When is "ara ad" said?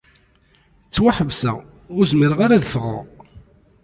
2.45-2.65